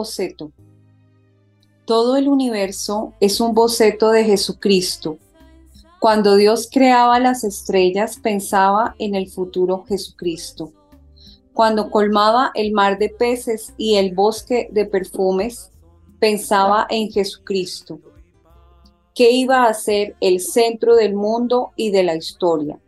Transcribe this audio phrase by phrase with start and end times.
[0.00, 0.50] boceto.
[1.84, 5.18] Todo el universo es un boceto de Jesucristo.
[5.98, 10.72] Cuando Dios creaba las estrellas pensaba en el futuro Jesucristo.
[11.52, 15.70] Cuando colmaba el mar de peces y el bosque de perfumes,
[16.18, 18.00] pensaba en Jesucristo,
[19.14, 22.78] que iba a ser el centro del mundo y de la historia.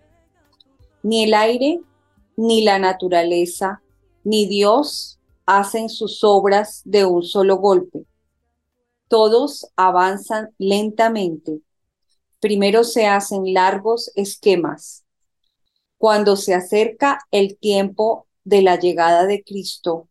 [1.03, 1.81] Ni el aire,
[2.37, 3.83] ni la naturaleza,
[4.25, 8.07] ni Dios hacen sus obras de un solo golpe.
[9.09, 11.61] Todos avanzan lentamente.
[12.41, 15.05] Primero se hacen largos esquemas.
[15.99, 20.09] Cuando se acerca el tiempo de la llegada de Cristo,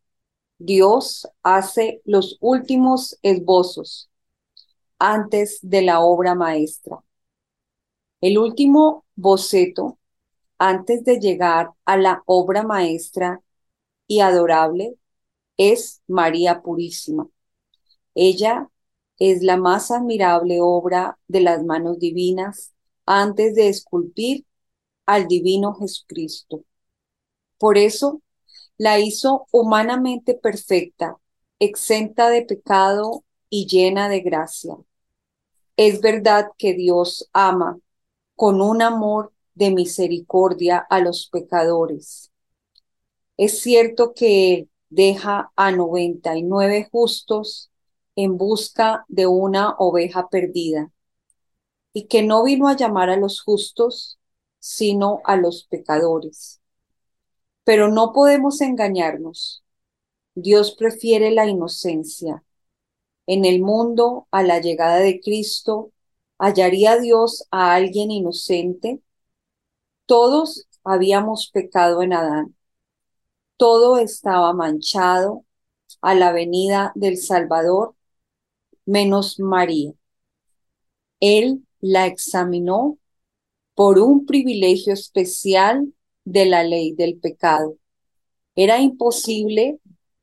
[0.58, 4.10] Dios hace los últimos esbozos
[5.00, 7.04] antes de la obra maestra.
[8.22, 9.98] El último boceto
[10.60, 13.42] antes de llegar a la obra maestra
[14.06, 14.96] y adorable
[15.70, 17.28] es María Purísima.
[18.16, 18.70] Ella
[19.20, 22.74] es la más admirable obra de las manos divinas
[23.06, 24.46] antes de esculpir
[25.06, 26.64] al divino Jesucristo.
[27.60, 28.22] Por eso
[28.78, 31.18] la hizo humanamente perfecta,
[31.60, 34.76] exenta de pecado y llena de gracia.
[35.78, 37.80] Es verdad que Dios ama
[38.36, 42.32] con un amor de misericordia a los pecadores.
[43.38, 47.72] Es cierto que deja a 99 justos
[48.16, 50.92] en busca de una oveja perdida,
[51.94, 54.20] y que no vino a llamar a los justos,
[54.60, 56.62] sino a los pecadores.
[57.64, 59.64] Pero no podemos engañarnos.
[60.36, 62.44] Dios prefiere la inocencia.
[63.28, 65.92] En el mundo, a la llegada de Cristo,
[66.38, 69.02] ¿hallaría Dios a alguien inocente?
[70.06, 72.56] Todos habíamos pecado en Adán
[73.62, 75.46] todo estaba manchado
[76.02, 77.96] a la venida del Salvador,
[78.88, 79.94] menos María.
[81.20, 82.98] Él la examinó
[83.76, 85.94] por un privilegio especial
[86.26, 87.78] de la ley del pecado.
[88.56, 89.80] Era imposible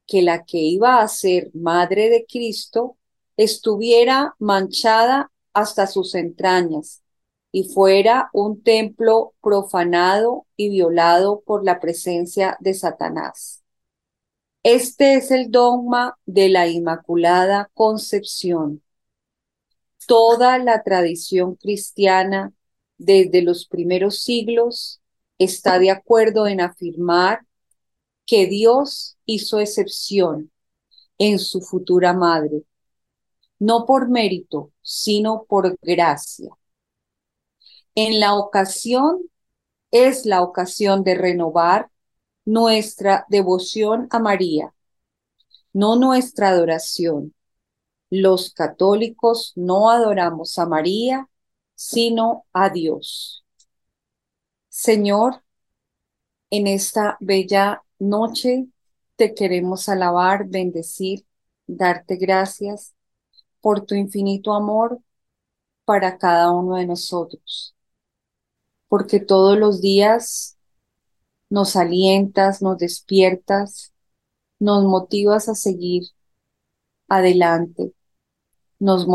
[0.08, 2.98] que la que iba a ser madre de Cristo
[3.36, 7.04] estuviera manchada hasta sus entrañas
[7.50, 13.62] y fuera un templo profanado y violado por la presencia de Satanás.
[14.62, 18.82] Este es el dogma de la Inmaculada Concepción.
[20.06, 22.52] Toda la tradición cristiana
[22.98, 25.00] desde los primeros siglos
[25.38, 27.46] está de acuerdo en afirmar
[28.26, 30.50] que Dios hizo excepción
[31.16, 32.62] en su futura madre,
[33.58, 36.50] no por mérito, sino por gracia
[38.00, 39.28] en la ocasión
[39.90, 41.90] es la ocasión de renovar
[42.44, 44.72] nuestra devoción a María,
[45.72, 47.34] no nuestra adoración.
[48.08, 51.28] Los católicos no adoramos a María,
[51.74, 53.44] sino a Dios.
[54.68, 55.42] Señor,
[56.50, 58.68] en esta bella noche
[59.16, 61.26] te queremos alabar, bendecir,
[61.66, 62.94] darte gracias
[63.60, 65.00] por tu infinito amor
[65.84, 67.74] para cada uno de nosotros
[68.88, 70.58] porque todos los días
[71.50, 73.92] nos alientas, nos despiertas,
[74.58, 76.04] nos motivas a seguir
[77.08, 77.92] adelante.
[78.80, 79.06] nos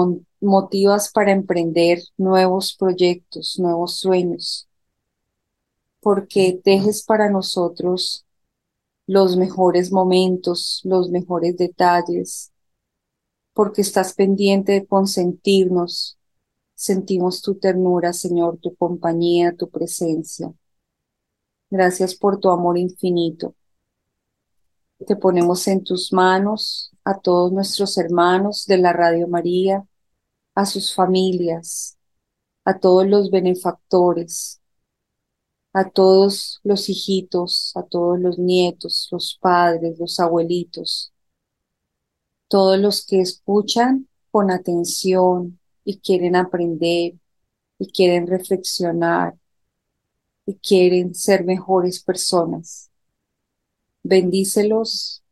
[0.42, 4.68] motivas para emprender nuevos proyectos, nuevos sueños,
[6.02, 8.26] porque dejes para nosotros
[9.08, 12.52] los mejores momentos, los mejores detalles,
[13.54, 16.18] porque estás pendiente de consentirnos.
[16.84, 20.54] Sentimos tu ternura, Señor, tu compañía, tu presencia.
[21.70, 23.56] Gracias por tu amor infinito.
[25.08, 29.88] Te ponemos en tus manos a todos nuestros hermanos de la Radio María,
[30.56, 31.98] a sus familias,
[32.66, 34.62] a todos los benefactores,
[35.72, 41.14] a todos los hijitos, a todos los nietos, los padres, los abuelitos,
[42.50, 47.14] todos los que escuchan con atención y quieren aprender
[47.80, 49.36] y quieren reflexionar
[50.46, 52.92] y quieren ser mejores personas.
[54.04, 55.24] Bendícelos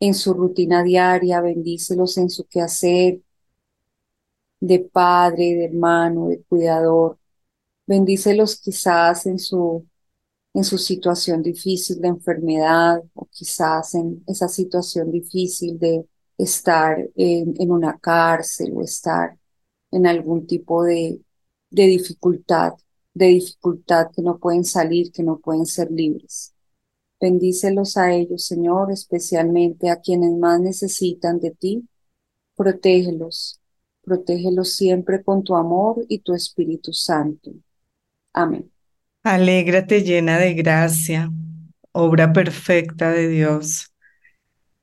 [0.00, 3.20] en su rutina diaria, bendícelos en su quehacer
[4.60, 7.18] de padre, de hermano, de cuidador.
[7.86, 9.86] Bendícelos quizás en su,
[10.54, 16.06] en su situación difícil de enfermedad o quizás en esa situación difícil de
[16.38, 19.36] estar en, en una cárcel o estar
[19.92, 21.20] en algún tipo de,
[21.70, 22.72] de dificultad,
[23.14, 26.52] de dificultad que no pueden salir, que no pueden ser libres.
[27.20, 31.88] Bendícelos a ellos, Señor, especialmente a quienes más necesitan de ti.
[32.56, 33.60] Protégelos,
[34.02, 37.52] protégelos siempre con tu amor y tu Espíritu Santo.
[38.32, 38.68] Amén.
[39.22, 41.30] Alégrate llena de gracia,
[41.92, 43.91] obra perfecta de Dios.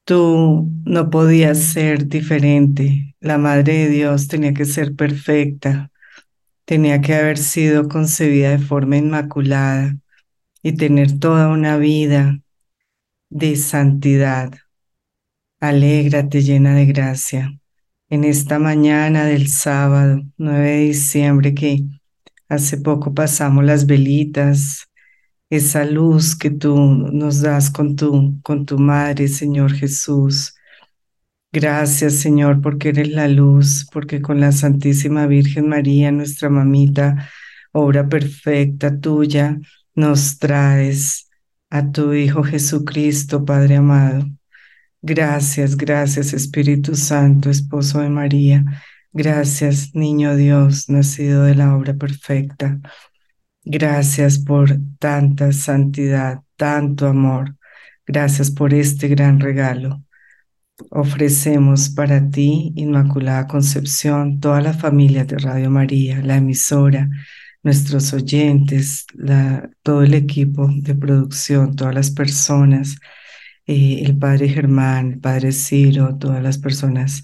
[0.09, 3.15] Tú no podías ser diferente.
[3.19, 5.91] La Madre de Dios tenía que ser perfecta.
[6.65, 9.95] Tenía que haber sido concebida de forma inmaculada
[10.63, 12.39] y tener toda una vida
[13.29, 14.51] de santidad.
[15.59, 17.59] Alégrate llena de gracia.
[18.09, 21.83] En esta mañana del sábado 9 de diciembre que
[22.47, 24.88] hace poco pasamos las velitas,
[25.49, 30.55] esa luz que tú nos das con tu, con tu Madre, Señor Jesús.
[31.51, 37.27] Gracias, Señor, porque eres la luz, porque con la Santísima Virgen María, nuestra mamita,
[37.71, 39.57] obra perfecta tuya,
[39.95, 41.27] nos traes
[41.69, 44.25] a tu Hijo Jesucristo, Padre amado.
[45.01, 48.65] Gracias, gracias Espíritu Santo, esposo de María.
[49.11, 52.79] Gracias, Niño Dios, nacido de la obra perfecta.
[53.71, 57.55] Gracias por tanta santidad, tanto amor.
[58.07, 60.03] Gracias por este gran regalo.
[60.89, 67.11] Ofrecemos para ti, Inmaculada Concepción, toda la familia de Radio María, la emisora,
[67.61, 69.05] nuestros oyentes,
[69.83, 72.95] todo el equipo de producción, todas las personas,
[73.67, 77.21] eh, el padre Germán, el padre Ciro, todas las personas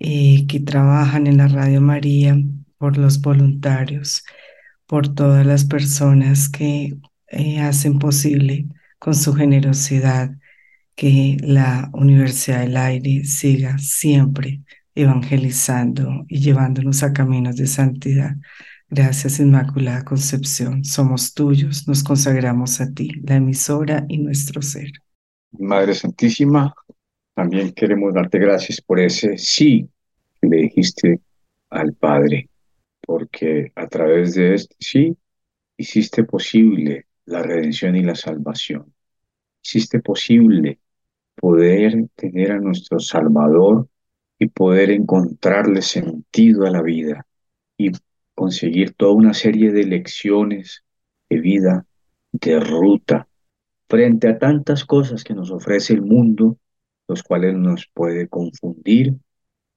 [0.00, 2.36] eh, que trabajan en la Radio María,
[2.78, 4.24] por los voluntarios,
[4.88, 6.96] por todas las personas que
[7.28, 8.66] eh, hacen posible
[8.98, 10.32] con su generosidad
[10.96, 14.62] que la Universidad del Aire siga siempre
[14.96, 18.34] evangelizando y llevándonos a caminos de santidad.
[18.88, 20.84] Gracias, Inmaculada Concepción.
[20.84, 24.90] Somos tuyos, nos consagramos a ti, la emisora y nuestro ser.
[25.52, 26.74] Madre Santísima,
[27.34, 29.88] también queremos darte gracias por ese sí
[30.40, 31.20] que le dijiste
[31.70, 32.47] al Padre,
[33.08, 35.16] porque a través de este sí
[35.78, 38.92] hiciste posible la redención y la salvación.
[39.64, 40.78] Hiciste posible
[41.34, 43.88] poder tener a nuestro Salvador
[44.38, 47.26] y poder encontrarle sentido a la vida
[47.78, 47.92] y
[48.34, 50.84] conseguir toda una serie de lecciones
[51.30, 51.86] de vida,
[52.30, 53.26] de ruta,
[53.88, 56.58] frente a tantas cosas que nos ofrece el mundo,
[57.08, 59.14] los cuales nos puede confundir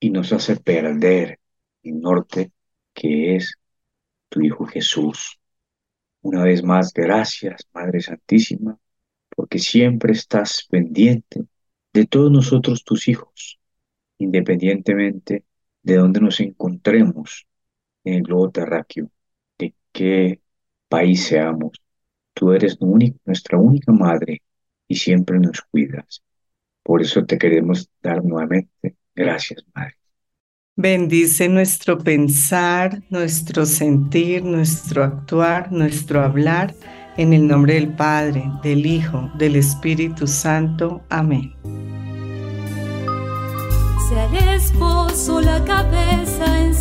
[0.01, 1.39] y nos hace perder
[1.83, 2.51] el norte
[2.93, 3.55] que es
[4.29, 5.39] tu Hijo Jesús.
[6.21, 8.77] Una vez más, gracias, Madre Santísima,
[9.35, 11.45] porque siempre estás pendiente
[11.93, 13.59] de todos nosotros tus hijos,
[14.17, 15.45] independientemente
[15.83, 17.47] de donde nos encontremos
[18.03, 19.11] en el globo terráqueo,
[19.57, 20.41] de qué
[20.87, 21.71] país seamos.
[22.33, 24.41] Tú eres nuestra única madre
[24.87, 26.23] y siempre nos cuidas.
[26.83, 30.00] Por eso te queremos dar nuevamente gracias, Madre.
[30.77, 36.73] Bendice nuestro pensar, nuestro sentir, nuestro actuar, nuestro hablar,
[37.17, 41.01] en el nombre del Padre, del Hijo, del Espíritu Santo.
[41.09, 41.53] Amén.
[44.07, 46.73] Sea el esposo la cabeza en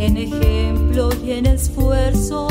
[0.00, 2.48] en ejemplo y en esfuerzo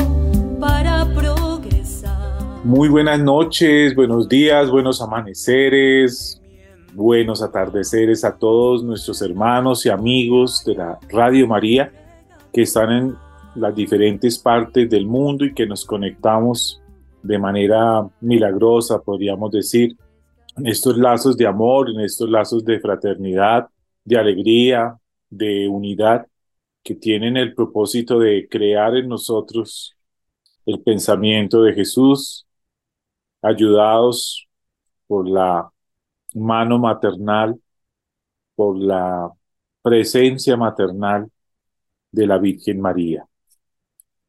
[0.58, 2.40] para progresar.
[2.64, 6.41] Muy buenas noches, buenos días, buenos amaneceres,
[6.92, 11.92] buenos atardeceres a todos nuestros hermanos y amigos de la Radio María
[12.52, 13.16] que están en
[13.54, 16.80] las diferentes partes del mundo y que nos conectamos
[17.22, 19.96] de manera milagrosa, podríamos decir,
[20.56, 23.68] en estos lazos de amor, en estos lazos de fraternidad,
[24.04, 24.96] de alegría,
[25.30, 26.26] de unidad,
[26.82, 29.94] que tienen el propósito de crear en nosotros
[30.66, 32.46] el pensamiento de Jesús,
[33.40, 34.46] ayudados
[35.06, 35.70] por la
[36.34, 37.60] mano maternal,
[38.54, 39.30] por la
[39.82, 41.30] presencia maternal
[42.10, 43.26] de la Virgen María.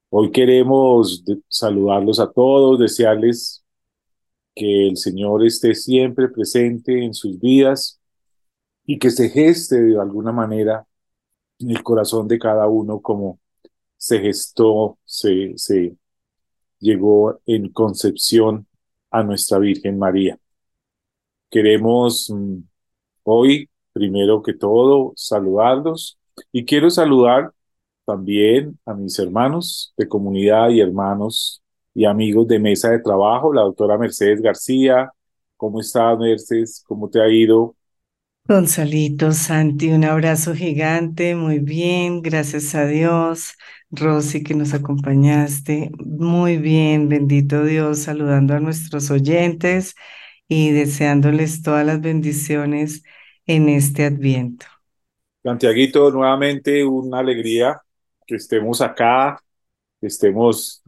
[0.10, 3.63] Hoy queremos saludarlos a todos, desearles
[4.55, 8.00] que el Señor esté siempre presente en sus vidas
[8.86, 10.86] y que se geste de alguna manera
[11.60, 13.39] en el corazón de cada uno como
[13.98, 15.95] se gestó, se, se
[16.79, 18.67] llegó en concepción
[19.12, 20.38] a nuestra Virgen María.
[21.53, 22.62] Queremos mm,
[23.24, 26.17] hoy, primero que todo, saludarlos
[26.51, 27.51] y quiero saludar
[28.05, 31.62] también a mis hermanos de comunidad y hermanos
[31.93, 35.12] y amigos de mesa de trabajo, la doctora Mercedes García.
[35.55, 36.83] ¿Cómo estás, Mercedes?
[36.88, 37.75] ¿Cómo te ha ido?
[38.45, 43.53] Gonzalito, Santi, un abrazo gigante, muy bien, gracias a Dios.
[43.91, 49.93] Rosy, que nos acompañaste, muy bien, bendito Dios, saludando a nuestros oyentes
[50.47, 53.03] y deseándoles todas las bendiciones
[53.45, 54.65] en este adviento.
[55.43, 57.81] Santiaguito, nuevamente una alegría
[58.25, 59.38] que estemos acá,
[60.00, 60.81] que estemos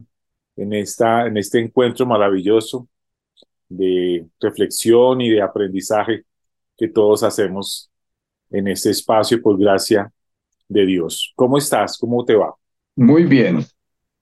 [0.56, 2.88] en, esta, en este encuentro maravilloso
[3.68, 6.24] de reflexión y de aprendizaje
[6.76, 7.90] que todos hacemos
[8.50, 10.10] en este espacio por gracia
[10.68, 11.32] de Dios.
[11.36, 11.98] ¿Cómo estás?
[11.98, 12.54] ¿Cómo te va?
[12.94, 13.64] Muy bien,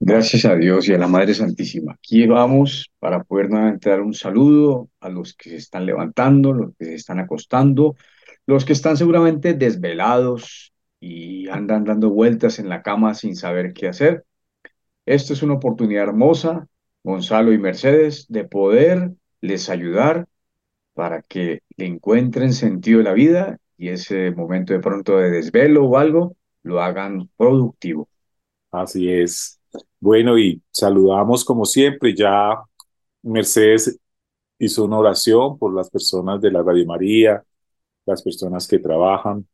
[0.00, 1.92] gracias a Dios y a la Madre Santísima.
[1.94, 6.76] Aquí vamos para poder nuevamente dar un saludo a los que se están levantando, los
[6.76, 7.96] que se están acostando,
[8.46, 10.74] los que están seguramente desvelados,
[11.04, 14.24] y andan dando vueltas en la cama sin saber qué hacer.
[15.04, 16.66] Esto es una oportunidad hermosa,
[17.02, 20.26] Gonzalo y Mercedes, de poder les ayudar
[20.94, 25.84] para que le encuentren sentido de la vida y ese momento de pronto de desvelo
[25.84, 28.08] o algo lo hagan productivo.
[28.70, 29.60] Así es.
[30.00, 32.62] Bueno, y saludamos como siempre, ya
[33.22, 33.98] Mercedes
[34.58, 37.44] hizo una oración por las personas de la Radio María,
[38.06, 39.46] las personas que trabajan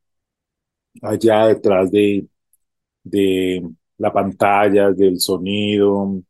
[1.02, 2.26] allá detrás de,
[3.04, 6.22] de la pantalla, del sonido,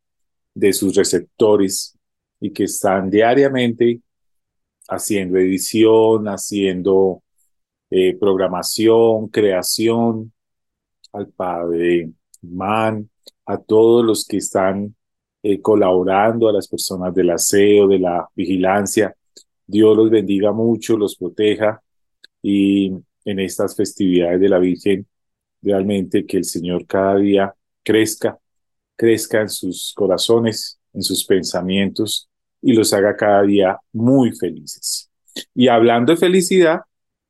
[0.55, 1.99] de sus receptores
[2.41, 4.01] y que están diariamente
[4.89, 7.23] haciendo edición, haciendo
[7.91, 10.33] eh, programación, creación,
[11.13, 13.10] al padre Man,
[13.51, 14.95] a todos los que están
[15.43, 19.15] eh, colaborando, a las personas del aseo, de la vigilancia.
[19.67, 21.83] Dios los bendiga mucho, los proteja
[22.43, 22.93] y
[23.25, 25.07] en estas festividades de la Virgen,
[25.63, 28.39] realmente que el Señor cada día crezca,
[28.97, 32.29] crezca en sus corazones, en sus pensamientos
[32.63, 35.11] y los haga cada día muy felices.
[35.55, 36.81] Y hablando de felicidad,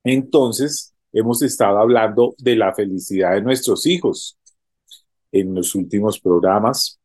[0.04, 4.36] entonces hemos estado hablando de la felicidad de nuestros hijos
[5.32, 7.00] en los últimos programas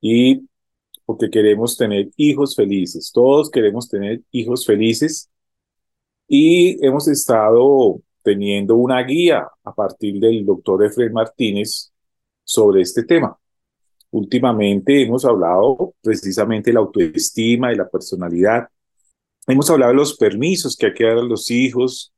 [0.00, 0.42] y
[1.04, 5.30] porque queremos tener hijos felices, todos queremos tener hijos felices
[6.28, 11.92] y hemos estado teniendo una guía a partir del doctor Efraín Martínez
[12.42, 13.38] sobre este tema.
[14.10, 18.68] Últimamente hemos hablado precisamente de la autoestima y la personalidad.
[19.46, 22.12] Hemos hablado de los permisos que hay que a los hijos,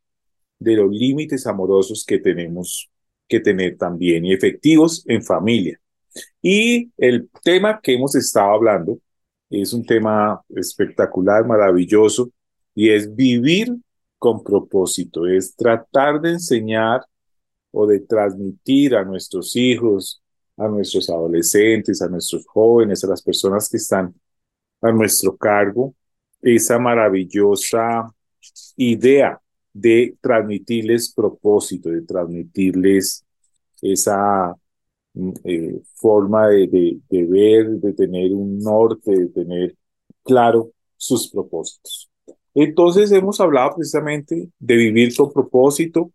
[0.58, 2.90] de los límites amorosos que tenemos
[3.28, 5.80] que tener también y efectivos en familia.
[6.42, 8.98] Y el tema que hemos estado hablando
[9.50, 12.30] es un tema espectacular, maravilloso,
[12.74, 13.74] y es vivir
[14.18, 17.02] con propósito, es tratar de enseñar
[17.70, 20.22] o de transmitir a nuestros hijos,
[20.56, 24.14] a nuestros adolescentes, a nuestros jóvenes, a las personas que están
[24.80, 25.94] a nuestro cargo,
[26.40, 28.12] esa maravillosa
[28.76, 29.40] idea
[29.80, 33.24] de transmitirles propósito, de transmitirles
[33.82, 34.54] esa
[35.14, 39.76] mm, eh, forma de, de ver, de tener un norte, de tener
[40.24, 42.10] claro sus propósitos.
[42.54, 46.10] Entonces hemos hablado precisamente de vivir con propósito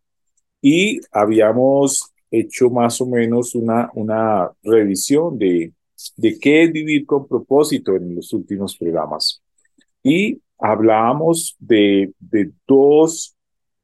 [0.61, 5.73] y habíamos hecho más o menos una, una revisión de,
[6.17, 9.41] de qué es vivir con propósito en los últimos programas.
[10.01, 13.32] Y hablábamos de, de dos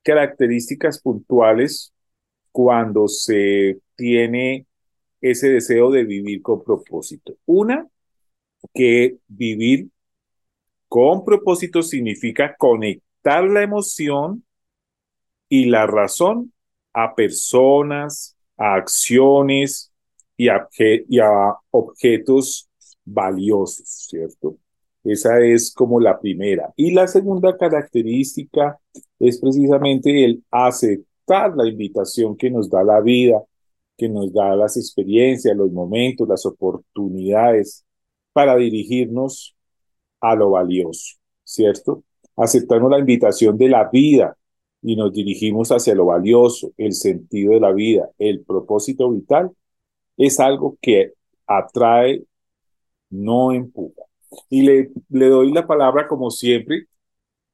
[0.04, 1.94] características puntuales
[2.52, 4.66] cuando se tiene
[5.22, 7.36] ese deseo de vivir con propósito.
[7.46, 7.88] Una,
[8.74, 9.90] que vivir
[10.88, 14.44] con propósito significa conectar la emoción
[15.48, 16.54] y la razón
[16.94, 19.92] a personas, a acciones
[20.38, 22.70] y a, y a objetos
[23.06, 24.58] valiosos, ¿cierto?
[25.04, 26.74] Esa es como la primera.
[26.76, 28.80] Y la segunda característica
[29.20, 33.42] es precisamente el aceptar la invitación que nos da la vida,
[33.98, 37.86] que nos da las experiencias, los momentos, las oportunidades
[38.34, 39.56] para dirigirnos
[40.22, 42.04] a lo valioso, ¿cierto?
[42.36, 44.38] Aceptamos la invitación de la vida
[44.82, 49.52] y nos dirigimos hacia lo valioso, el sentido de la vida, el propósito vital,
[50.18, 51.14] es algo que
[51.48, 52.24] atrae,
[53.10, 54.04] no empuja.
[54.50, 56.88] Y le, le doy la palabra, como siempre,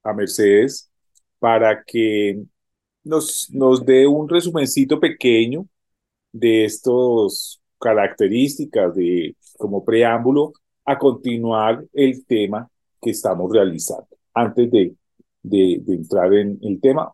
[0.03, 0.91] a Mercedes
[1.39, 2.43] para que
[3.03, 5.67] nos, nos dé un resumencito pequeño
[6.31, 10.53] de estas características de, como preámbulo
[10.85, 12.69] a continuar el tema
[13.01, 14.07] que estamos realizando.
[14.33, 14.95] Antes de,
[15.43, 17.11] de, entrar en el tema,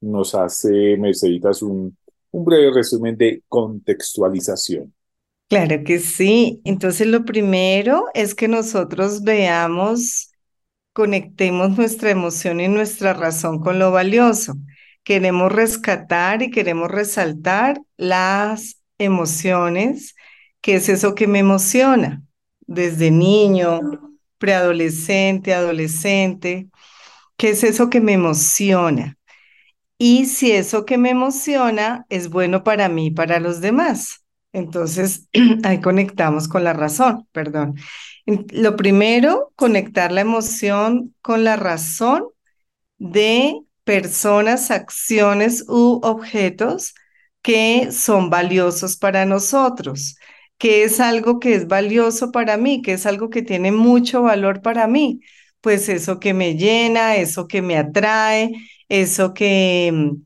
[0.00, 1.96] nos hace Merceditas un,
[2.32, 4.92] un breve resumen de contextualización.
[5.54, 6.60] Claro que sí.
[6.64, 10.32] Entonces, lo primero es que nosotros veamos,
[10.92, 14.54] conectemos nuestra emoción y nuestra razón con lo valioso.
[15.04, 20.16] Queremos rescatar y queremos resaltar las emociones,
[20.60, 22.22] que es eso que me emociona
[22.66, 23.80] desde niño,
[24.38, 26.68] preadolescente, adolescente.
[27.36, 29.18] ¿Qué es eso que me emociona?
[29.98, 34.23] Y si eso que me emociona es bueno para mí y para los demás.
[34.54, 35.28] Entonces,
[35.64, 37.74] ahí conectamos con la razón, perdón.
[38.24, 42.28] Lo primero, conectar la emoción con la razón
[42.98, 46.94] de personas, acciones u objetos
[47.42, 50.16] que son valiosos para nosotros,
[50.58, 54.62] que es algo que es valioso para mí, que es algo que tiene mucho valor
[54.62, 55.20] para mí.
[55.60, 58.52] Pues eso que me llena, eso que me atrae,
[58.88, 60.22] eso que mm,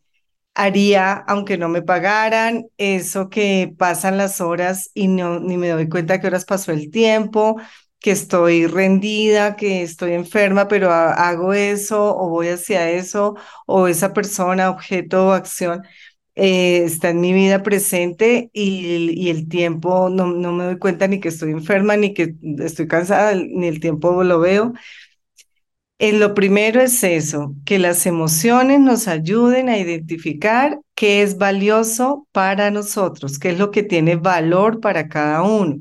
[0.59, 5.89] haría aunque no me pagaran, eso que pasan las horas y no, ni me doy
[5.89, 7.57] cuenta que horas pasó el tiempo,
[8.01, 14.13] que estoy rendida, que estoy enferma, pero hago eso o voy hacia eso, o esa
[14.13, 15.83] persona, objeto o acción
[16.35, 21.09] eh, está en mi vida presente y, y el tiempo no, no me doy cuenta
[21.09, 24.73] ni que estoy enferma, ni que estoy cansada, ni el tiempo lo veo.
[26.01, 32.29] Eh, lo primero es eso, que las emociones nos ayuden a identificar qué es valioso
[32.33, 35.81] para nosotros, qué es lo que tiene valor para cada uno.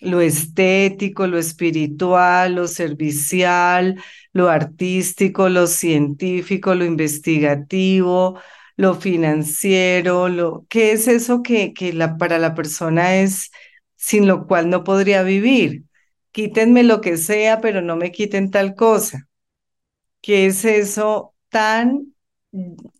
[0.00, 8.40] Lo estético, lo espiritual, lo servicial, lo artístico, lo científico, lo investigativo,
[8.76, 13.50] lo financiero, lo, ¿qué es eso que, que la, para la persona es
[13.96, 15.84] sin lo cual no podría vivir?
[16.32, 19.25] Quítenme lo que sea, pero no me quiten tal cosa.
[20.20, 22.14] ¿Qué es eso tan,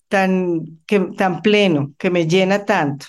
[0.09, 3.07] tan, que, tan pleno, que me llena tanto?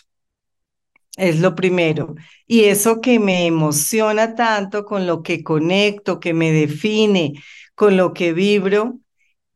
[1.18, 2.16] Es lo primero.
[2.46, 7.34] Y eso que me emociona tanto, con lo que conecto, que me define,
[7.76, 9.00] con lo que vibro,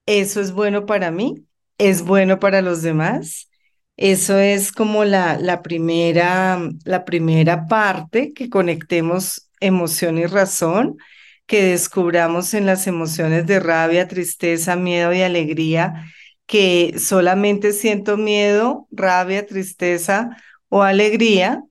[0.06, 1.36] eso es bueno para mí,
[1.78, 3.50] es bueno para los demás.
[3.98, 10.98] Eso es como la, la, primera, la primera parte, que conectemos emoción y razón
[11.52, 16.06] que descubramos en las emociones de rabia, tristeza, miedo y alegría,
[16.46, 20.30] que solamente siento miedo, rabia, tristeza
[20.70, 21.62] o alegría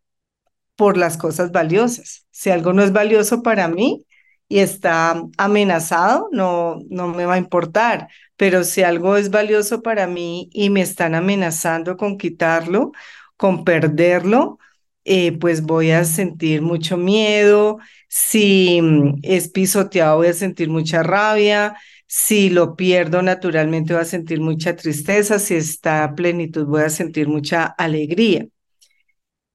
[0.76, 2.26] por las cosas valiosas.
[2.30, 4.04] Si algo no es valioso para mí
[4.50, 8.08] y está amenazado, no, no me va a importar.
[8.36, 12.92] Pero si algo es valioso para mí y me están amenazando con quitarlo,
[13.38, 14.58] con perderlo,
[15.04, 21.02] eh, pues voy a sentir mucho miedo, si mm, es pisoteado voy a sentir mucha
[21.02, 26.90] rabia, si lo pierdo naturalmente voy a sentir mucha tristeza, si está plenitud voy a
[26.90, 28.46] sentir mucha alegría.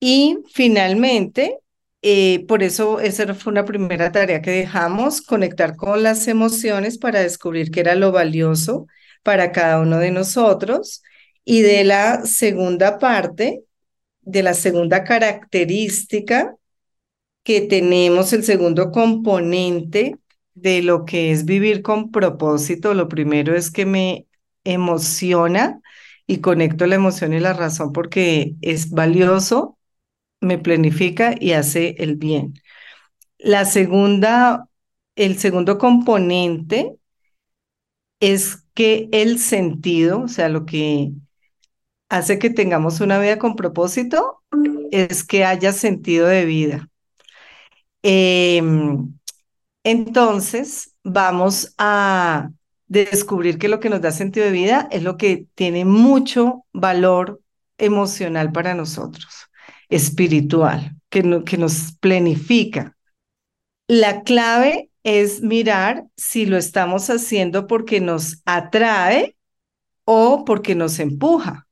[0.00, 1.58] Y finalmente,
[2.02, 7.20] eh, por eso esa fue una primera tarea que dejamos, conectar con las emociones para
[7.20, 8.86] descubrir qué era lo valioso
[9.22, 11.02] para cada uno de nosotros.
[11.44, 13.62] Y de la segunda parte,
[14.26, 16.54] de la segunda característica
[17.44, 20.18] que tenemos, el segundo componente
[20.54, 22.92] de lo que es vivir con propósito.
[22.92, 24.26] Lo primero es que me
[24.64, 25.80] emociona
[26.26, 29.78] y conecto la emoción y la razón porque es valioso,
[30.40, 32.54] me planifica y hace el bien.
[33.38, 34.68] La segunda,
[35.16, 36.96] el segundo componente
[38.20, 41.12] es que el sentido, o sea, lo que
[42.08, 44.42] hace que tengamos una vida con propósito
[44.90, 46.88] es que haya sentido de vida.
[48.02, 49.14] Em,
[49.84, 52.50] entonces, vamos a
[52.86, 57.40] descubrir que lo que nos da sentido de vida es lo que tiene mucho valor
[57.78, 59.48] emocional para nosotros,
[59.88, 62.96] espiritual, que, que nos plenifica.
[63.88, 69.36] La clave es mirar si lo estamos haciendo porque nos atrae
[70.04, 71.65] o porque nos empuja.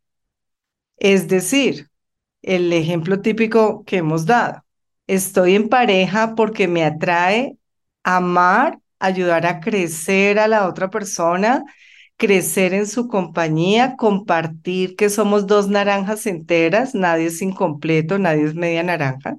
[0.97, 1.89] Es decir,
[2.43, 4.65] el ejemplo típico que hemos dado.
[5.07, 7.57] Estoy en pareja porque me atrae
[8.03, 11.65] amar, ayudar a crecer a la otra persona,
[12.17, 18.55] crecer en su compañía, compartir que somos dos naranjas enteras, nadie es incompleto, nadie es
[18.55, 19.37] media naranja,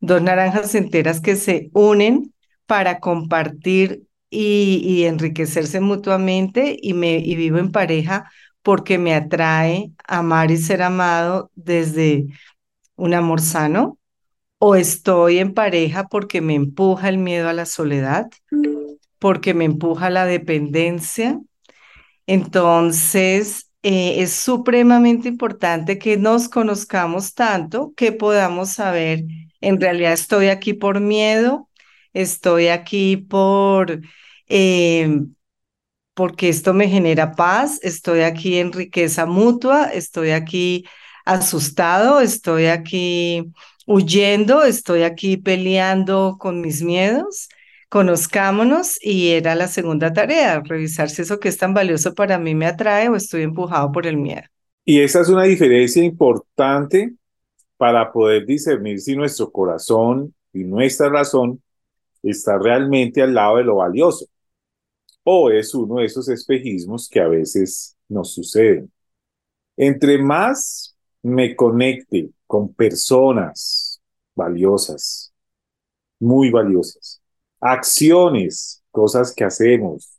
[0.00, 2.34] dos naranjas enteras que se unen
[2.66, 8.30] para compartir y, enriquecerse mutuamente y, me, y vivo en pareja
[8.68, 12.26] porque me atrae amar y ser amado desde
[12.96, 13.96] un amor sano,
[14.58, 18.28] o estoy en pareja porque me empuja el miedo a la soledad,
[19.18, 21.40] porque me empuja la dependencia.
[22.26, 29.24] Entonces, eh, es supremamente importante que nos conozcamos tanto que podamos saber,
[29.62, 31.70] en realidad estoy aquí por miedo,
[32.12, 34.02] estoy aquí por...
[34.46, 35.22] Eh,
[36.18, 40.84] porque esto me genera paz, estoy aquí en riqueza mutua, estoy aquí
[41.24, 43.52] asustado, estoy aquí
[43.86, 47.48] huyendo, estoy aquí peleando con mis miedos.
[47.88, 52.52] Conozcámonos y era la segunda tarea, revisar si eso que es tan valioso para mí
[52.52, 54.42] me atrae o estoy empujado por el miedo.
[54.84, 57.14] Y esa es una diferencia importante
[57.76, 61.62] para poder discernir si nuestro corazón y nuestra razón
[62.24, 64.26] está realmente al lado de lo valioso
[65.30, 68.90] o es uno de esos espejismos que a veces nos suceden.
[69.76, 74.00] Entre más me conecte con personas
[74.34, 75.34] valiosas,
[76.18, 77.20] muy valiosas,
[77.60, 80.18] acciones, cosas que hacemos,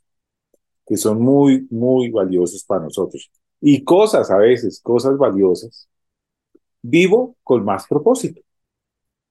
[0.86, 5.88] que son muy, muy valiosos para nosotros, y cosas a veces, cosas valiosas,
[6.82, 8.40] vivo con más propósito.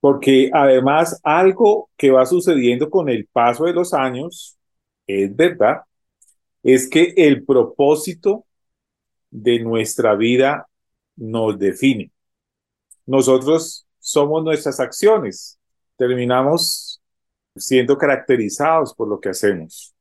[0.01, 4.59] Porque además algo que va sucediendo con el paso de los años
[5.10, 5.82] es verdad,
[6.62, 8.45] es que el propósito
[9.32, 10.67] de nuestra vida
[11.15, 12.12] nos define.
[13.08, 15.60] Nosotros somos nuestras acciones,
[15.98, 17.02] terminamos
[17.56, 19.95] siendo caracterizados por lo que hacemos.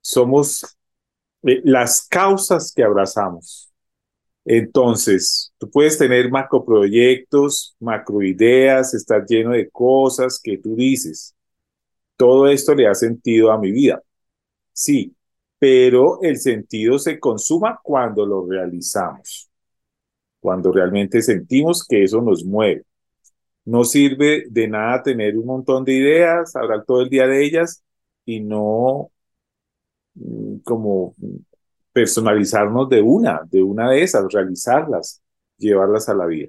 [0.00, 0.64] Somos
[1.42, 3.72] eh, las causas que abrazamos.
[4.44, 11.34] Entonces, tú puedes tener macroproyectos, macroideas, estar lleno de cosas que tú dices.
[12.16, 14.00] Todo esto le ha sentido a mi vida
[14.76, 15.16] sí,
[15.58, 19.48] pero el sentido se consuma cuando lo realizamos,
[20.40, 22.84] cuando realmente sentimos que eso nos mueve.
[23.64, 27.84] No sirve de nada tener un montón de ideas, hablar todo el día de ellas
[28.26, 29.10] y no
[30.14, 31.14] mm, como
[31.92, 35.22] personalizarnos de una, de una de esas, realizarlas,
[35.58, 36.48] llevarlas a la vida.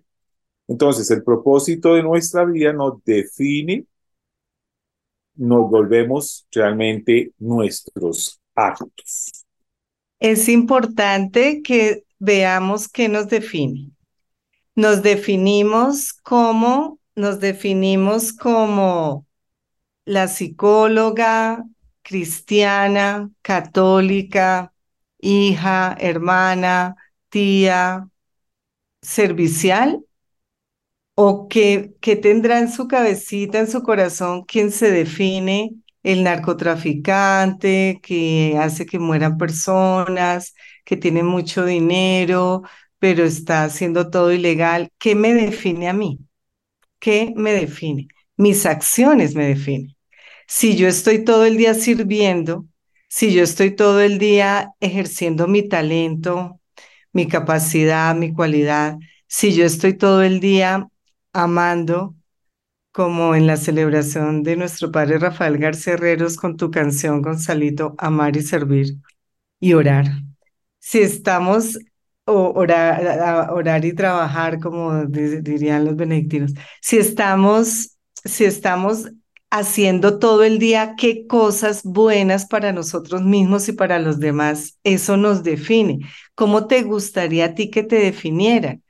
[0.67, 3.85] Entonces, el propósito de nuestra vida nos define
[5.37, 9.45] nos volvemos realmente nuestros actos.
[10.19, 13.91] Es importante que veamos qué nos define.
[14.75, 19.25] Nos definimos como, nos definimos como
[20.05, 21.63] la psicóloga
[22.01, 24.73] cristiana, católica,
[25.19, 26.95] hija, hermana,
[27.29, 28.07] tía,
[29.01, 30.06] servicial
[31.19, 35.71] o qué, tendrá en su cabecita, en su corazón, quien se define
[36.03, 40.53] el narcotraficante que hace que mueran personas,
[40.85, 42.61] que tiene mucho dinero,
[42.99, 44.91] pero está haciendo todo ilegal.
[44.99, 46.19] ¿Qué me define a mí?
[46.99, 48.07] ¿Qué me define?
[48.37, 49.95] Mis acciones me definen.
[50.47, 52.67] Si yo estoy todo el día sirviendo,
[53.09, 56.61] si yo estoy todo el día ejerciendo mi talento,
[57.11, 60.87] mi capacidad, mi cualidad, si yo estoy todo el día
[61.33, 62.15] amando,
[62.91, 68.35] como en la celebración de nuestro padre Rafael García Herreros con tu canción, Gonzalito, Amar
[68.37, 68.95] y Servir
[69.59, 70.07] y Orar.
[70.79, 71.77] Si estamos,
[72.25, 79.09] o orar, y trabajar, como dirían los benedictinos, si estamos, si estamos
[79.49, 85.17] haciendo todo el día qué cosas buenas para nosotros mismos y para los demás, eso
[85.17, 85.99] nos define.
[86.35, 88.83] ¿Cómo te gustaría a ti que te definieran?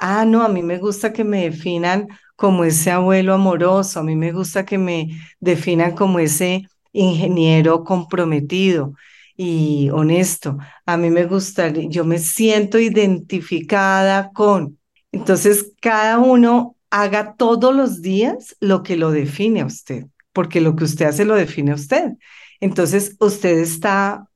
[0.00, 4.16] Ah, no, a mí me gusta que me definan como ese abuelo amoroso, a mí
[4.16, 5.10] me gusta que me
[5.40, 8.94] definan como ese ingeniero comprometido
[9.36, 10.58] y honesto.
[10.86, 14.78] A mí me gusta, yo me siento identificada con.
[15.12, 20.76] Entonces, cada uno haga todos los días lo que lo define a usted, porque lo
[20.76, 22.12] que usted hace lo define a usted.
[22.60, 24.28] Entonces, usted está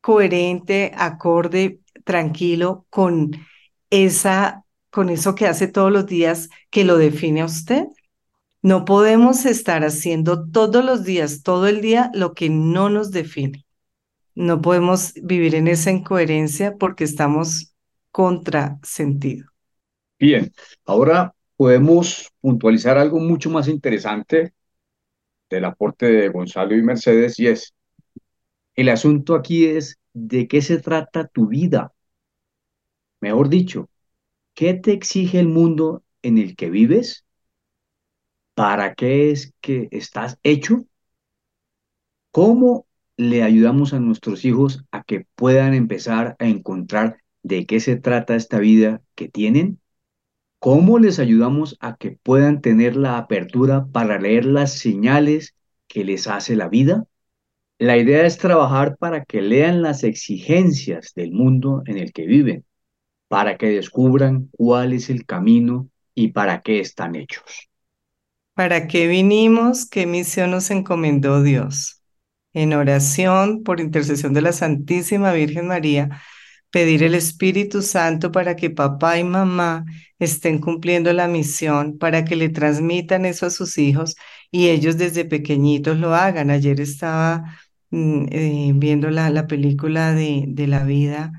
[0.00, 3.32] coherente, acorde, tranquilo con
[3.90, 4.64] esa,
[4.96, 7.84] con eso que hace todos los días que lo define a usted?
[8.62, 13.66] No podemos estar haciendo todos los días, todo el día, lo que no nos define.
[14.34, 17.74] No podemos vivir en esa incoherencia porque estamos
[18.10, 19.50] contra sentido.
[20.18, 20.50] Bien,
[20.86, 24.54] ahora podemos puntualizar algo mucho más interesante
[25.50, 27.74] del aporte de Gonzalo y Mercedes y es,
[28.74, 31.92] el asunto aquí es de qué se trata tu vida.
[33.20, 33.90] Mejor dicho,
[34.56, 37.24] ¿qué te exige el mundo en el que vives?
[38.54, 40.86] ¿Para qué es que estás hecho?
[42.32, 47.96] ¿Cómo le ayudamos a nuestros hijos a que puedan empezar a encontrar de qué se
[47.96, 49.78] trata esta vida que tienen?
[50.58, 55.54] ¿Cómo les ayudamos a que puedan tener la apertura para leer las señales
[55.86, 57.04] que les hace la vida?
[57.78, 62.65] La idea es trabajar para que lean las exigencias del mundo en el que viven,
[63.28, 67.68] para que descubran cuál es el camino y para qué están hechos.
[68.54, 69.86] ¿Para qué vinimos?
[69.88, 72.02] ¿Qué misión nos encomendó Dios?
[72.54, 76.22] En oración, por intercesión de la Santísima Virgen María,
[76.70, 79.84] pedir el Espíritu Santo para que papá y mamá
[80.18, 84.16] estén cumpliendo la misión, para que le transmitan eso a sus hijos
[84.50, 86.50] y ellos desde pequeñitos lo hagan.
[86.50, 87.44] Ayer estaba
[87.90, 91.32] mm, eh, viendo la, la película de, de la vida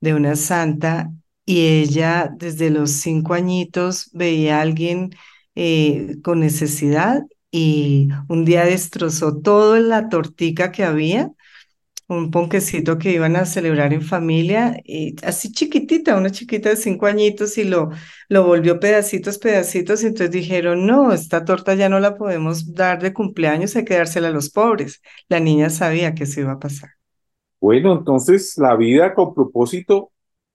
[0.00, 1.10] de una santa
[1.44, 5.10] y ella desde los cinco añitos veía a alguien
[5.54, 11.30] eh, con necesidad y un día destrozó toda la tortica que había
[12.08, 17.06] un ponquecito que iban a celebrar en familia, y así chiquitita, una chiquita de cinco
[17.06, 17.90] añitos, y lo,
[18.28, 23.00] lo volvió pedacitos, pedacitos, y entonces dijeron, no, esta torta ya no la podemos dar
[23.02, 25.00] de cumpleaños, hay que dársela a los pobres.
[25.28, 26.90] La niña sabía que eso iba a pasar.
[27.60, 30.11] Bueno, entonces la vida con propósito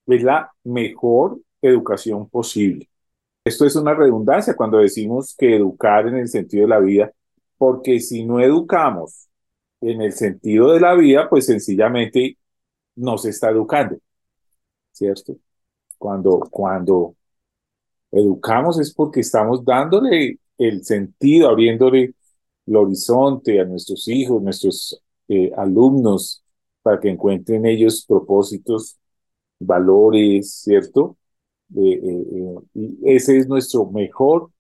[0.08, 2.90] es la mejor educación posible.
[3.46, 7.12] Esto es una redundancia cuando decimos que educar en el sentido de la vida,
[7.58, 9.28] porque si no educamos
[9.82, 12.38] en el sentido de la vida, pues sencillamente
[12.96, 13.98] no se está educando,
[14.92, 15.38] ¿cierto?
[15.98, 17.16] Cuando, cuando
[18.12, 22.14] educamos es porque estamos dándole el sentido, abriéndole
[22.66, 26.44] el horizonte a nuestros hijos, nuestros eh, alumnos,
[26.82, 28.98] para que encuentren ellos propósitos,
[29.60, 31.18] valores, ¿cierto?
[31.76, 34.52] Eh, eh, y ese es nuestro mejor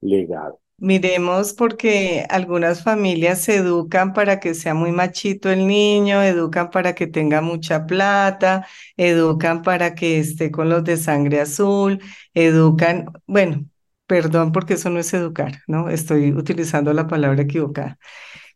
[0.00, 0.60] legado.
[0.78, 6.94] Miremos porque algunas familias se educan para que sea muy machito el niño, educan para
[6.96, 12.00] que tenga mucha plata, educan para que esté con los de sangre azul,
[12.34, 13.64] educan, bueno,
[14.06, 15.88] perdón porque eso no es educar, ¿no?
[15.90, 17.98] Estoy utilizando la palabra equivocada.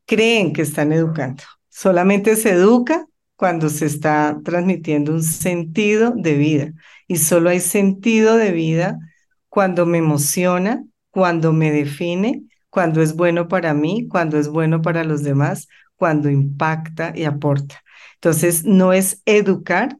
[0.06, 1.44] Creen que están educando.
[1.68, 3.06] Solamente se educa
[3.38, 6.72] cuando se está transmitiendo un sentido de vida.
[7.06, 8.98] Y solo hay sentido de vida
[9.48, 15.04] cuando me emociona, cuando me define, cuando es bueno para mí, cuando es bueno para
[15.04, 17.80] los demás, cuando impacta y aporta.
[18.14, 19.96] Entonces, no es educar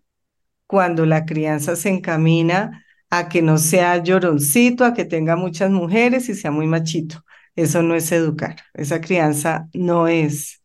[0.67, 6.29] cuando la crianza se encamina a que no sea lloroncito, a que tenga muchas mujeres
[6.29, 7.25] y sea muy machito.
[7.55, 8.57] Eso no es educar.
[8.75, 10.58] Esa crianza no es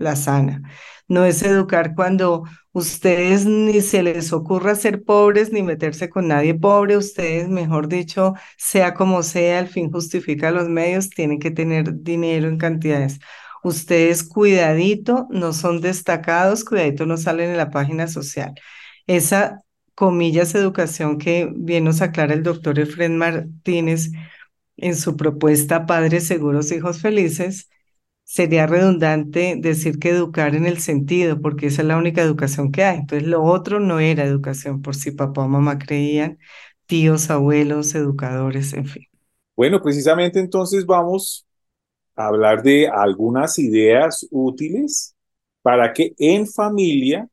[0.00, 0.62] la sana.
[1.08, 6.54] No es educar cuando ustedes ni se les ocurra ser pobres ni meterse con nadie
[6.54, 6.96] pobre.
[6.96, 12.48] Ustedes, mejor dicho, sea como sea, el fin justifica los medios, tienen que tener dinero
[12.48, 13.18] en cantidades.
[13.64, 18.54] Ustedes, cuidadito, no son destacados, cuidadito, no salen en la página social.
[19.06, 19.62] Esa,
[19.94, 24.10] comillas, educación que bien nos aclara el doctor Efren Martínez
[24.76, 27.68] en su propuesta Padres Seguros, Hijos Felices,
[28.28, 32.84] sería redundante decir que educar en el sentido, porque esa es la única educación que
[32.84, 32.98] hay.
[32.98, 36.38] Entonces, lo otro no era educación por si papá o mamá creían,
[36.84, 39.04] tíos, abuelos, educadores, en fin.
[39.56, 41.46] Bueno, precisamente entonces vamos
[42.16, 45.16] a hablar de algunas ideas útiles
[45.62, 47.26] para que en familia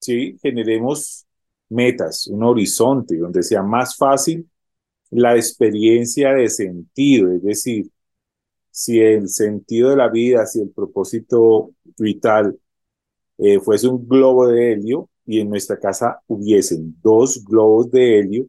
[0.00, 0.38] ¿sí?
[0.40, 1.26] generemos
[1.68, 4.48] metas, un horizonte donde sea más fácil
[5.10, 7.90] la experiencia de sentido, es decir,
[8.74, 12.58] si el sentido de la vida, si el propósito vital
[13.38, 18.48] eh, fuese un globo de helio y en nuestra casa hubiesen dos globos de helio,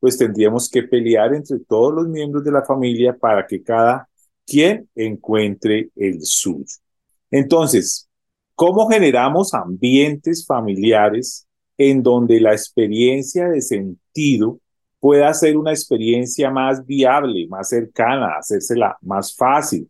[0.00, 4.08] pues tendríamos que pelear entre todos los miembros de la familia para que cada
[4.46, 6.64] quien encuentre el suyo.
[7.30, 8.08] Entonces,
[8.54, 14.60] ¿cómo generamos ambientes familiares en donde la experiencia de sentido
[15.00, 19.88] pueda ser una experiencia más viable, más cercana, hacérsela más fácil.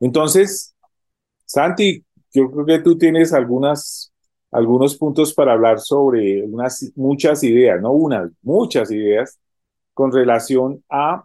[0.00, 0.74] Entonces,
[1.44, 7.92] Santi, yo creo que tú tienes algunos puntos para hablar sobre unas muchas ideas, no
[7.92, 9.38] unas, muchas ideas
[9.94, 11.24] con relación a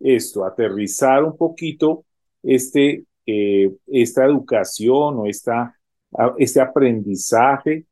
[0.00, 2.04] esto, aterrizar un poquito
[2.42, 5.76] este, eh, esta educación o esta,
[6.38, 7.86] este aprendizaje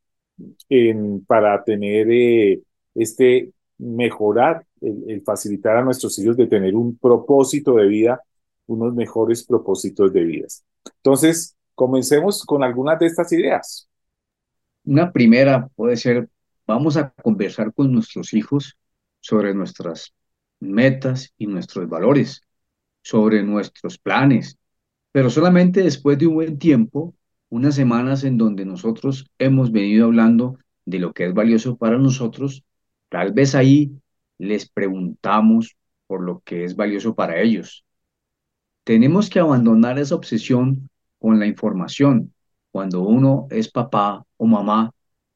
[0.69, 2.61] en, para tener eh,
[2.95, 8.23] este mejorar, el, facilitar a nuestros hijos de tener un propósito de vida,
[8.66, 10.47] unos mejores propósitos de vida.
[10.97, 13.88] Entonces, comencemos con algunas de estas ideas.
[14.85, 16.29] Una primera puede ser,
[16.66, 18.77] vamos a conversar con nuestros hijos
[19.21, 20.14] sobre nuestras
[20.61, 22.43] metas y nuestros valores,
[23.03, 24.59] sobre nuestros planes,
[25.12, 27.14] pero solamente después de un buen tiempo,
[27.49, 32.64] unas semanas en donde nosotros hemos venido hablando de lo que es valioso para nosotros,
[33.11, 33.92] tal vez ahí
[34.38, 37.85] les preguntamos por lo que es valioso para ellos.
[38.85, 42.35] Tenemos que abandonar esa obsesión con la información.
[42.73, 44.92] Cuando uno es papá o mamá,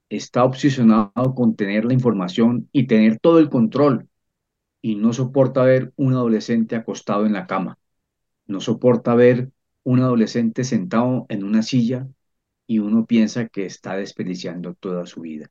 [0.08, 4.08] está obsesionado con tener la información y tener todo el control
[4.82, 7.78] y no soporta ver un adolescente acostado en la cama.
[8.46, 9.50] No soporta ver
[9.82, 12.08] un adolescente sentado en una silla
[12.66, 15.50] y uno piensa que está desperdiciando toda su vida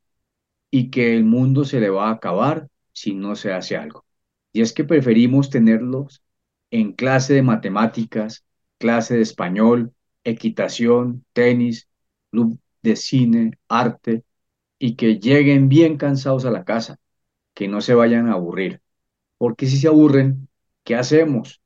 [0.76, 4.04] y que el mundo se le va a acabar si no se hace algo.
[4.52, 6.24] Y es que preferimos tenerlos
[6.72, 8.44] en clase de matemáticas,
[8.78, 9.92] clase de español,
[10.24, 11.88] equitación, tenis,
[12.32, 14.24] club de cine, arte,
[14.76, 16.98] y que lleguen bien cansados a la casa,
[17.54, 18.80] que no se vayan a aburrir.
[19.38, 20.48] Porque si se aburren,
[20.82, 21.62] ¿qué hacemos?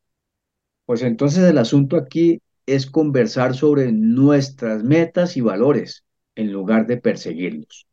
[0.85, 6.99] Pues entonces el asunto aquí es conversar sobre nuestras metas y valores en lugar de
[6.99, 7.88] perseguirlos.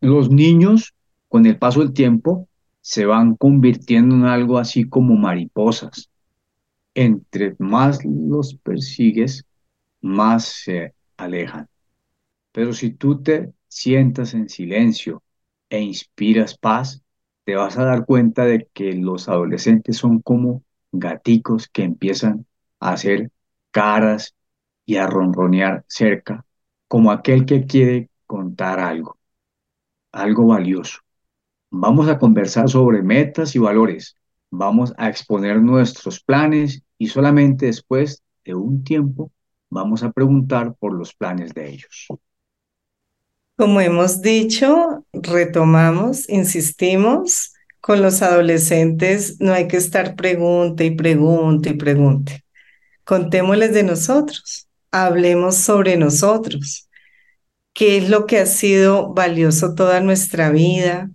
[0.00, 0.94] Los niños,
[1.28, 2.48] con el paso del tiempo,
[2.80, 6.10] se van convirtiendo en algo así como mariposas.
[6.94, 9.44] Entre más los persigues,
[10.00, 11.68] más se alejan.
[12.52, 15.22] Pero si tú te sientas en silencio
[15.68, 17.02] e inspiras paz,
[17.44, 22.46] te vas a dar cuenta de que los adolescentes son como gaticos que empiezan
[22.80, 23.30] a hacer
[23.70, 24.34] caras
[24.86, 26.44] y a ronronear cerca,
[26.88, 29.17] como aquel que quiere contar algo,
[30.12, 30.98] algo valioso.
[31.70, 34.16] Vamos a conversar sobre metas y valores,
[34.50, 39.30] vamos a exponer nuestros planes y solamente después de un tiempo
[39.70, 42.06] vamos a preguntar por los planes de ellos.
[43.56, 51.70] Como hemos dicho, retomamos, insistimos, con los adolescentes no hay que estar pregunte y pregunte
[51.70, 52.44] y pregunte.
[53.04, 56.87] Contémosles de nosotros, hablemos sobre nosotros,
[57.78, 61.12] qué es lo que ha sido valioso toda nuestra vida,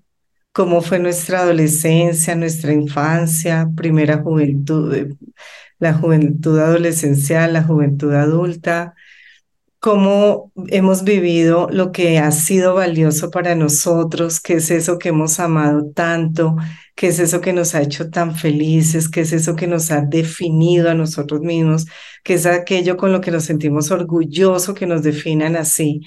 [0.53, 5.17] cómo fue nuestra adolescencia, nuestra infancia, primera juventud,
[5.79, 8.93] la juventud adolescencial, la juventud adulta,
[9.79, 15.41] cómo hemos vivido lo que ha sido valioso para nosotros, qué es eso que hemos
[15.41, 16.55] amado tanto,
[16.95, 19.99] qué es eso que nos ha hecho tan felices, qué es eso que nos ha
[19.99, 21.87] definido a nosotros mismos,
[22.23, 25.99] qué es aquello con lo que nos sentimos orgullosos que nos definan así.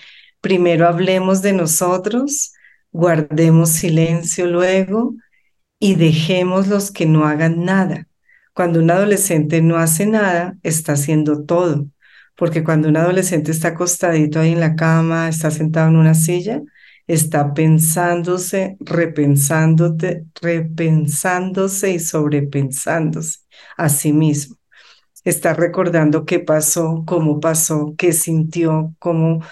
[0.46, 2.52] Primero hablemos de nosotros,
[2.92, 5.16] guardemos silencio luego
[5.80, 8.06] y dejemos los que no hagan nada.
[8.54, 11.88] Cuando un adolescente no hace nada, está haciendo todo
[12.37, 16.62] porque cuando un adolescente está acostadito ahí en la cama, está sentado en una silla,
[17.09, 23.40] está pensándose, repensándote, repensándose y sobrepensándose
[23.76, 24.59] a sí mismo.
[25.24, 29.42] Está recordando qué pasó, cómo pasó, qué sintió, cómo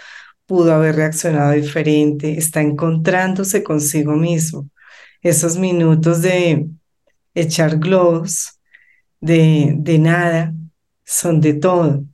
[0.54, 4.70] pudo haber reaccionado diferente, está encontrándose consigo mismo.
[5.20, 6.68] Esos minutos de
[7.34, 8.60] echar globos,
[9.20, 10.54] de, de nada,
[11.04, 12.04] son de todo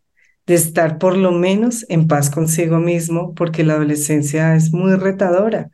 [0.46, 5.70] de estar por lo menos en paz consigo mismo, porque la adolescencia es muy retadora.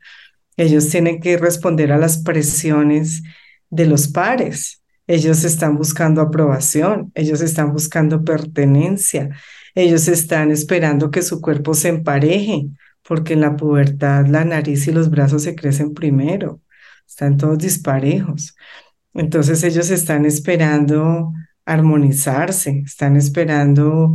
[0.57, 3.23] Ellos tienen que responder a las presiones
[3.71, 4.83] de los pares.
[5.07, 9.31] Ellos están buscando aprobación, ellos están buscando pertenencia,
[9.77, 12.69] ellos están esperando que su cuerpo se empareje,
[13.07, 16.63] porque en la pubertad la nariz y los brazos se crecen primero,
[17.07, 18.57] están todos disparejos.
[19.13, 21.33] Entonces ellos están esperando
[21.67, 24.15] armonizarse, están esperando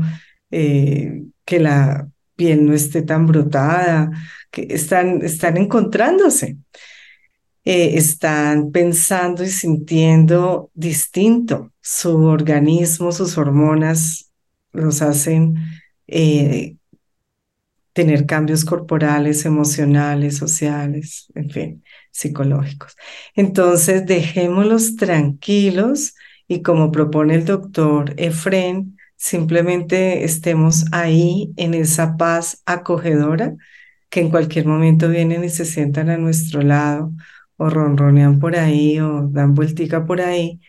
[0.49, 4.09] eh, que la piel no esté tan brotada,
[4.49, 6.57] que están, están encontrándose,
[7.65, 11.71] eh, están pensando y sintiendo distinto.
[11.81, 14.30] Su organismo, sus hormonas
[14.73, 15.55] los hacen
[16.07, 16.75] eh,
[17.93, 22.95] tener cambios corporales, emocionales, sociales, en fin, psicológicos.
[23.35, 26.15] Entonces, dejémoslos tranquilos
[26.47, 33.55] y como propone el doctor Efren, simplemente estemos ahí en esa paz acogedora
[34.09, 37.11] que en cualquier momento vienen y se sientan a nuestro lado
[37.57, 40.59] o ronronean por ahí o dan vueltica por ahí,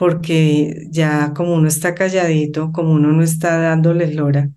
[0.00, 4.48] porque ya como uno está calladito, como uno no está dándoles lora,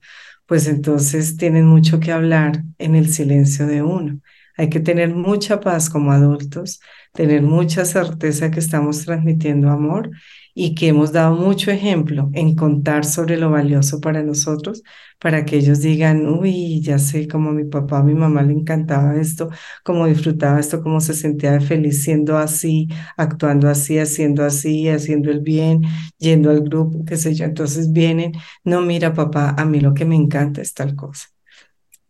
[0.46, 4.20] pues entonces tienen mucho que hablar en el silencio de uno.
[4.58, 6.80] Hay que tener mucha paz como adultos,
[7.14, 10.12] tener mucha certeza que estamos transmitiendo amor
[10.54, 14.84] y que hemos dado mucho ejemplo en contar sobre lo valioso para nosotros,
[15.20, 19.50] para que ellos digan, uy, ya sé cómo mi papá, mi mamá le encantaba esto,
[19.84, 22.88] cómo disfrutaba esto, cómo se sentía feliz siendo así,
[23.18, 25.82] actuando así, haciendo así, haciendo el bien,
[26.18, 27.46] yendo al grupo, qué sé yo.
[27.46, 28.34] Entonces vienen,
[28.64, 31.28] no, mira papá, a mí lo que me encanta es tal cosa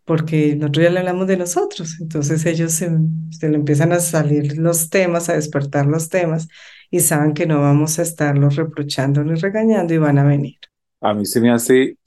[0.06, 2.90] porque nosotros ya le hablamos de nosotros, entonces ellos se,
[3.32, 6.48] se, le empiezan a salir los temas, a despertar los temas,
[6.94, 10.58] y saben que no vamos a estarlos reprochando ni regañando y van a venir.
[11.02, 11.98] A mí se me hace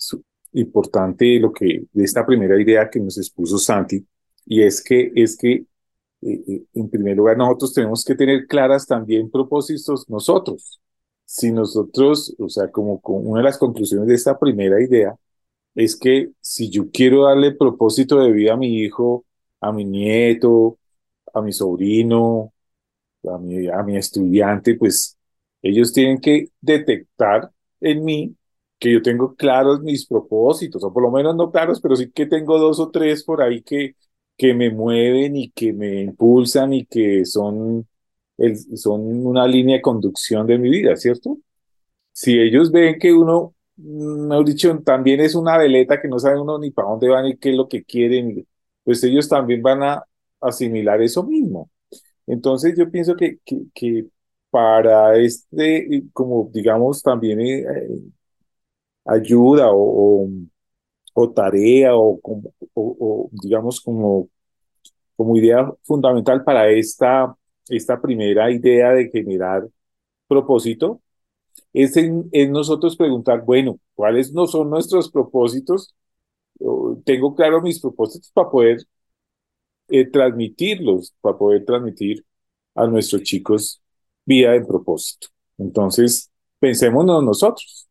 [0.53, 4.07] importante lo que esta primera idea que nos expuso Santi,
[4.45, 5.65] y es que, es que eh,
[6.23, 10.81] eh, en primer lugar nosotros tenemos que tener claras también propósitos nosotros.
[11.25, 15.17] Si nosotros, o sea, como, como una de las conclusiones de esta primera idea,
[15.75, 19.25] es que si yo quiero darle propósito de vida a mi hijo,
[19.61, 20.79] a mi nieto,
[21.35, 22.53] a mi sobrino,
[23.29, 25.17] a mi, a mi estudiante, pues
[25.63, 27.51] ellos tienen que detectar
[27.81, 28.37] en mí
[28.79, 32.27] que yo tengo claros mis propósitos, o por lo menos no claros, pero sí que
[32.27, 33.97] tengo dos o tres por ahí que,
[34.37, 37.87] que me mueven y que me impulsan y que son,
[38.39, 41.39] el, son una línea de conducción de mi vida, ¿cierto?
[42.13, 46.59] Si ellos ven que uno mejor dicho, también es una veleta que no sabe uno
[46.59, 48.47] ni para dónde van ni qué es lo que quieren,
[48.85, 50.05] pues ellos también van a
[50.41, 51.71] asimilar eso mismo.
[52.27, 53.39] Entonces yo pienso que,
[53.75, 54.07] que,
[54.51, 57.65] para este, como digamos, también eh,
[59.05, 60.29] ayuda o,
[61.15, 62.21] o, tarea o,
[63.33, 64.29] digamos como,
[65.17, 67.37] como idea fundamental para esta,
[67.69, 69.69] esta primera idea de generar
[70.29, 71.03] propósito,
[71.73, 75.95] es en, nosotros preguntar, bueno, ¿cuáles no son nuestros propósitos?
[77.05, 78.79] Tengo claro mis propósitos para poder
[79.89, 82.25] eh, transmitirlos, para poder transmitir
[82.75, 83.83] a nuestros chicos
[84.25, 85.29] vida de propósito.
[85.59, 87.89] Entonces, pensémonos nosotros.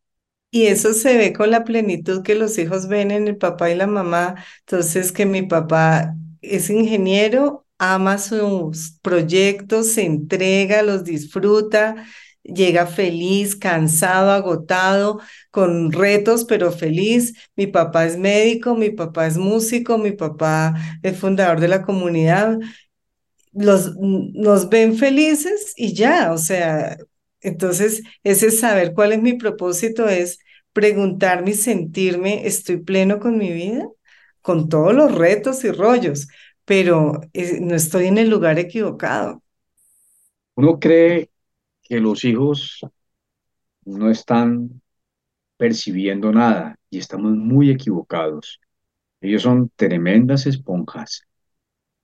[0.52, 3.76] Y eso se ve con la plenitud que los hijos ven en el papá y
[3.76, 4.36] la mamá.
[4.62, 12.06] Entonces, que mi papá es ingeniero, ama sus proyectos, se entrega, los disfruta,
[12.46, 15.20] llega feliz, cansado, agotado,
[15.52, 17.34] con retos, pero feliz.
[17.56, 22.60] Mi papá es médico, mi papá es músico, mi papá es fundador de la comunidad.
[23.54, 26.98] Los, nos ven felices y ya, o sea,
[27.40, 30.40] entonces ese saber cuál es mi propósito es
[30.74, 33.88] preguntarme y sentirme, ¿estoy pleno con mi vida?
[34.42, 36.28] Con todos los retos y rollos,
[36.66, 39.42] pero eh, no estoy en el lugar equivocado.
[40.56, 41.30] Uno cree
[41.88, 42.82] que los hijos
[43.86, 44.82] no están
[45.58, 48.60] percibiendo nada y estamos muy equivocados.
[49.22, 51.24] Ellos son tremendas esponjas.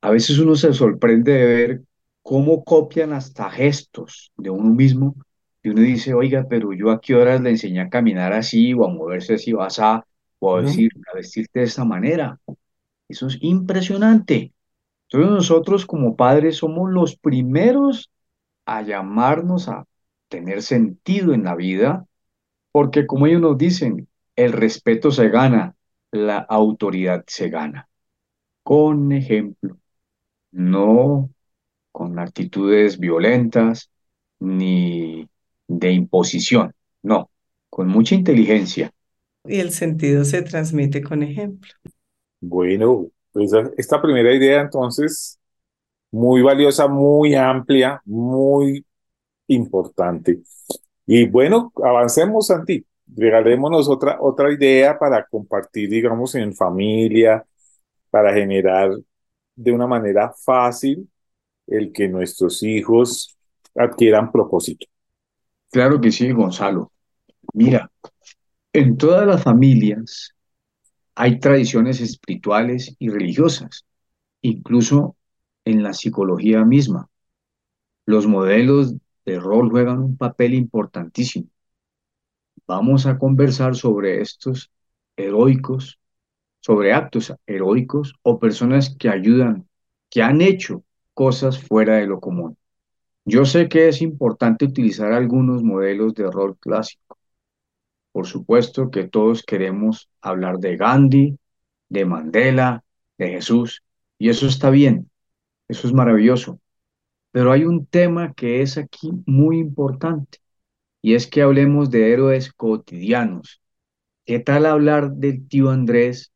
[0.01, 1.81] A veces uno se sorprende de ver
[2.21, 5.15] cómo copian hasta gestos de uno mismo
[5.63, 8.85] y uno dice, oiga, pero yo a qué horas le enseñé a caminar así o
[8.85, 10.05] a moverse así o a,
[10.39, 12.39] o a, decir, a vestirte de esta manera.
[13.07, 14.53] Eso es impresionante.
[15.09, 18.09] Entonces nosotros como padres somos los primeros
[18.77, 19.85] a llamarnos a
[20.29, 22.05] tener sentido en la vida,
[22.71, 25.75] porque como ellos nos dicen, el respeto se gana,
[26.11, 27.89] la autoridad se gana.
[28.63, 29.77] Con ejemplo,
[30.51, 31.29] no
[31.91, 33.91] con actitudes violentas
[34.39, 35.27] ni
[35.67, 37.29] de imposición, no,
[37.69, 38.91] con mucha inteligencia.
[39.45, 41.71] Y el sentido se transmite con ejemplo.
[42.39, 45.39] Bueno, pues esta primera idea entonces
[46.11, 48.85] muy valiosa, muy amplia, muy
[49.47, 50.41] importante.
[51.05, 52.85] Y bueno, avancemos, Santi.
[53.13, 57.45] Regalémonos otra, otra idea para compartir, digamos, en familia,
[58.09, 58.91] para generar
[59.55, 61.09] de una manera fácil
[61.67, 63.37] el que nuestros hijos
[63.75, 64.87] adquieran propósito.
[65.71, 66.91] Claro que sí, Gonzalo.
[67.53, 67.91] Mira,
[68.73, 70.35] en todas las familias
[71.15, 73.85] hay tradiciones espirituales y religiosas,
[74.41, 75.15] incluso
[75.65, 77.09] en la psicología misma.
[78.05, 78.95] Los modelos
[79.25, 81.47] de rol juegan un papel importantísimo.
[82.67, 84.71] Vamos a conversar sobre estos
[85.15, 85.99] heroicos,
[86.61, 89.67] sobre actos heroicos o personas que ayudan,
[90.09, 90.83] que han hecho
[91.13, 92.57] cosas fuera de lo común.
[93.25, 97.17] Yo sé que es importante utilizar algunos modelos de rol clásico.
[98.11, 101.37] Por supuesto que todos queremos hablar de Gandhi,
[101.89, 102.83] de Mandela,
[103.17, 103.83] de Jesús,
[104.17, 105.10] Y eso está bien,
[105.71, 106.59] eso es maravilloso.
[107.31, 110.39] Pero hay un tema que es aquí muy importante
[111.01, 113.61] y es que hablemos de héroes cotidianos.
[114.25, 116.33] ¿Qué tal hablar del tío Andrés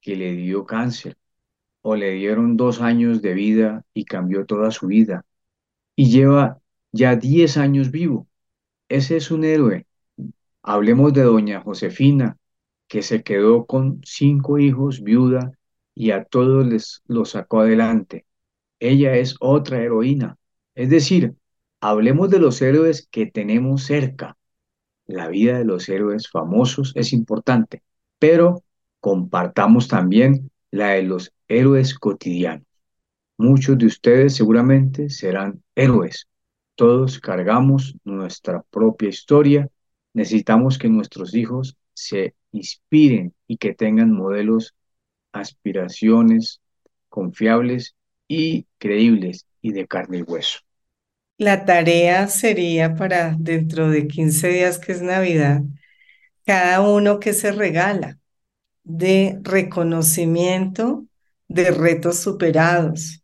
[0.00, 1.16] que le dio cáncer
[1.82, 5.26] o le dieron dos años de vida y cambió toda su vida
[5.94, 6.58] y lleva
[6.92, 8.26] ya diez años vivo?
[8.88, 9.86] Ese es un héroe.
[10.62, 12.38] Hablemos de doña Josefina,
[12.88, 15.52] que se quedó con cinco hijos, viuda,
[15.94, 18.24] y a todos les lo sacó adelante.
[18.82, 20.38] Ella es otra heroína.
[20.74, 21.36] Es decir,
[21.80, 24.36] hablemos de los héroes que tenemos cerca.
[25.06, 27.84] La vida de los héroes famosos es importante,
[28.18, 28.64] pero
[28.98, 32.66] compartamos también la de los héroes cotidianos.
[33.38, 36.26] Muchos de ustedes seguramente serán héroes.
[36.74, 39.68] Todos cargamos nuestra propia historia.
[40.12, 44.74] Necesitamos que nuestros hijos se inspiren y que tengan modelos,
[45.30, 46.60] aspiraciones
[47.08, 47.94] confiables
[48.32, 50.60] y creíbles y de carne y hueso.
[51.36, 55.62] La tarea sería para dentro de 15 días que es Navidad,
[56.46, 58.18] cada uno que se regala
[58.84, 61.06] de reconocimiento
[61.48, 63.22] de retos superados.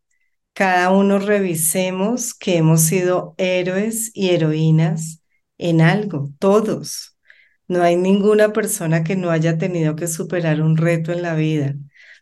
[0.53, 5.23] Cada uno revisemos que hemos sido héroes y heroínas
[5.57, 7.17] en algo, todos.
[7.67, 11.75] No hay ninguna persona que no haya tenido que superar un reto en la vida.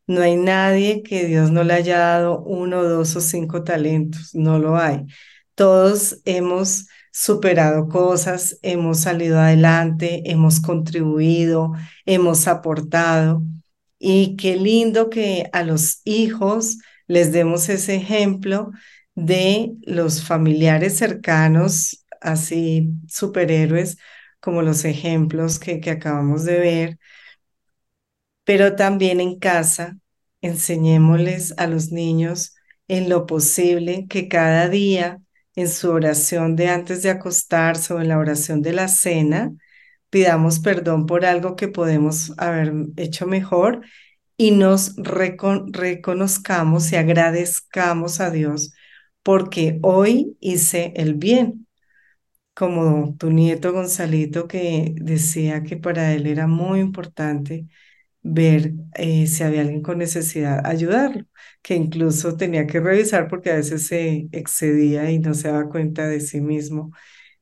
[0.06, 4.34] No hay nadie que Dios no le haya dado uno, dos o cinco talentos.
[4.34, 5.04] No lo hay.
[5.54, 11.72] Todos hemos superado cosas, hemos salido adelante, hemos contribuido,
[12.04, 13.42] hemos aportado.
[13.98, 18.70] Y qué lindo que a los hijos les demos ese ejemplo
[19.14, 23.96] de los familiares cercanos, así superhéroes,
[24.40, 26.98] como los ejemplos que, que acabamos de ver,
[28.46, 29.98] pero también en casa
[30.40, 32.54] enseñémosles a los niños
[32.88, 35.20] en lo posible que cada día
[35.56, 39.52] en su oración de antes de acostarse o en la oración de la cena,
[40.10, 43.80] pidamos perdón por algo que podemos haber hecho mejor
[44.36, 48.74] y nos reconozcamos y agradezcamos a Dios
[49.24, 51.66] porque hoy hice el bien.
[52.54, 57.66] Como tu nieto Gonzalito que decía que para él era muy importante
[58.28, 61.24] ver eh, si había alguien con necesidad, ayudarlo,
[61.62, 66.06] que incluso tenía que revisar porque a veces se excedía y no se daba cuenta
[66.08, 66.92] de sí mismo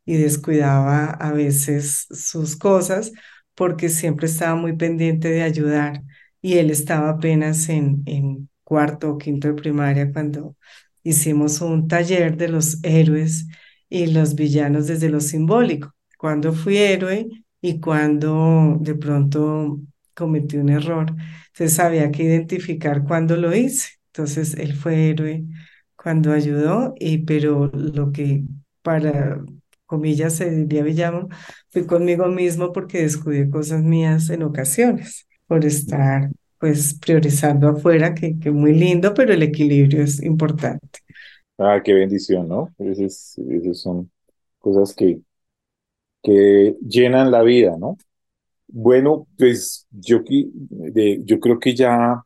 [0.04, 3.12] y descuidaba a veces sus cosas
[3.54, 6.02] porque siempre estaba muy pendiente de ayudar
[6.42, 10.56] y él estaba apenas en, en cuarto o quinto de primaria cuando
[11.02, 13.46] hicimos un taller de los héroes
[13.88, 17.28] y los villanos desde lo simbólico, cuando fui héroe
[17.60, 19.80] y cuando de pronto
[20.14, 21.06] cometí un error.
[21.48, 23.88] Entonces había que identificar cuándo lo hice.
[24.08, 25.44] Entonces él fue héroe
[25.96, 28.44] cuando ayudó, y, pero lo que
[28.82, 29.42] para
[29.86, 31.28] comillas se diría Villamo,
[31.70, 38.38] fui conmigo mismo porque descuidé cosas mías en ocasiones por estar pues priorizando afuera, que,
[38.38, 41.00] que muy lindo, pero el equilibrio es importante.
[41.58, 42.74] Ah, qué bendición, ¿no?
[42.78, 44.10] Esas, esas son
[44.58, 45.20] cosas que,
[46.22, 47.96] que llenan la vida, ¿no?
[48.76, 50.22] Bueno, pues yo,
[51.24, 52.20] yo creo que ya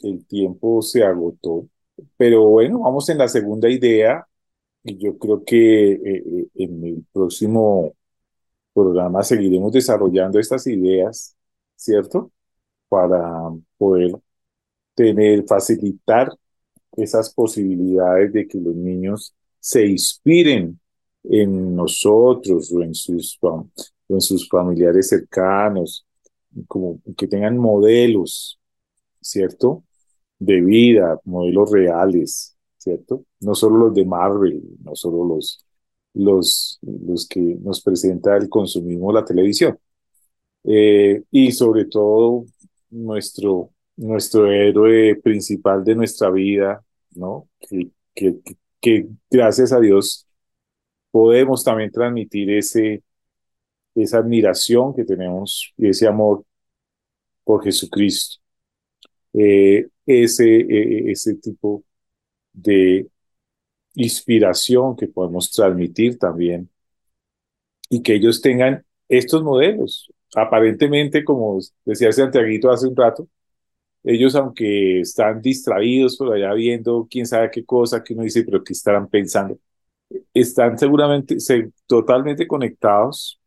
[0.00, 1.68] el tiempo se agotó,
[2.16, 4.26] pero bueno, vamos en la segunda idea
[4.84, 7.94] y yo creo que eh, eh, en el próximo
[8.74, 11.36] programa seguiremos desarrollando estas ideas,
[11.76, 12.32] ¿cierto?
[12.88, 13.20] Para
[13.78, 14.12] poder
[14.94, 16.30] tener, facilitar
[16.96, 20.80] esas posibilidades de que los niños se inspiren
[21.24, 23.38] en nosotros o en sus,
[24.14, 26.06] en sus familiares cercanos,
[26.68, 28.60] como que tengan modelos,
[29.20, 29.84] ¿cierto?
[30.38, 33.24] De vida, modelos reales, ¿cierto?
[33.40, 35.64] No solo los de Marvel, no solo los,
[36.14, 39.78] los, los que nos presenta el consumismo de la televisión.
[40.64, 42.44] Eh, y sobre todo
[42.90, 46.84] nuestro, nuestro héroe principal de nuestra vida,
[47.14, 47.48] ¿no?
[47.60, 48.36] Que, que,
[48.80, 50.26] que gracias a Dios
[51.10, 53.02] podemos también transmitir ese,
[53.94, 56.44] esa admiración que tenemos y ese amor
[57.44, 58.36] por Jesucristo.
[59.34, 61.84] Eh, ese, eh, ese tipo
[62.52, 63.08] de
[63.94, 66.70] inspiración que podemos transmitir también
[67.88, 70.10] y que ellos tengan estos modelos.
[70.34, 73.28] Aparentemente, como decía Santiaguito hace un rato,
[74.04, 78.64] ellos aunque están distraídos por allá viendo quién sabe qué cosa, que uno dice, pero
[78.64, 79.58] qué estarán pensando,
[80.34, 81.36] están seguramente
[81.86, 83.41] totalmente conectados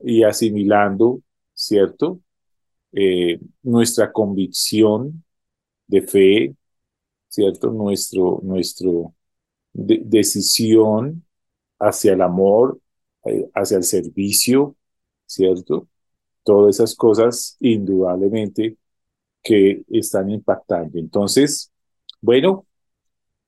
[0.00, 1.20] y asimilando,
[1.54, 2.20] ¿cierto?
[2.92, 5.24] Eh, nuestra convicción
[5.86, 6.56] de fe
[7.36, 7.70] ¿cierto?
[7.70, 9.14] Nuestro, nuestro
[9.74, 11.24] decisión
[11.78, 12.80] hacia el amor,
[13.26, 14.74] eh, hacia el servicio,
[15.26, 15.88] ¿cierto?
[16.44, 18.76] Todas esas cosas indudablemente
[19.42, 20.98] que están impactando.
[20.98, 21.72] Entonces,
[22.22, 22.66] bueno,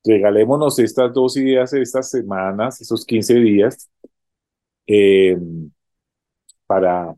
[0.05, 3.89] regalémonos estas dos ideas estas semanas, esos 15 días,
[4.87, 5.39] eh,
[6.69, 7.17] para,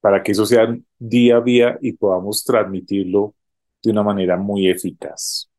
[0.00, 3.34] para que eso sea día a día y podamos transmitirlo
[3.82, 5.50] de una manera muy eficaz.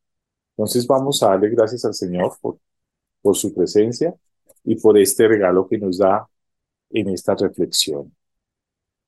[0.57, 2.59] Entonces vamos a darle gracias al Señor por,
[3.21, 4.15] por su presencia
[4.63, 6.27] y por este regalo que nos da
[6.91, 8.13] en esta reflexión.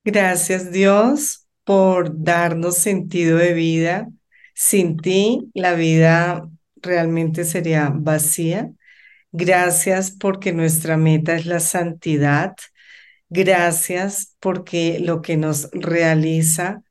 [0.04, 4.08] Gracias Dios por darnos sentido de vida.
[4.54, 8.72] Sin ti la vida realmente sería vacía.
[9.32, 12.54] Gracias porque nuestra meta es la santidad.
[13.30, 16.82] Gracias porque lo que nos realiza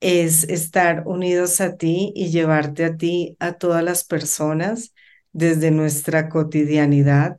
[0.00, 4.94] es estar unidos a ti y llevarte a ti a todas las personas
[5.32, 7.38] desde nuestra cotidianidad.